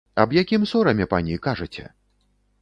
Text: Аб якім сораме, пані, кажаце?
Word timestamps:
Аб 0.21 0.31
якім 0.37 0.65
сораме, 0.71 1.07
пані, 1.11 1.37
кажаце? 1.45 1.85